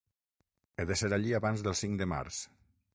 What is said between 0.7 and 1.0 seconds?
He de